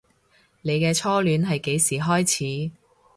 [0.63, 2.71] 你嘅初戀係幾時開始